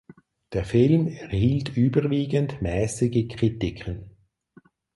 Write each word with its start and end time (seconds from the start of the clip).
Der 0.53 0.65
Film 0.65 1.05
erhielt 1.07 1.77
überwiegend 1.77 2.59
mäßige 2.59 3.27
Kritiken. 3.29 4.09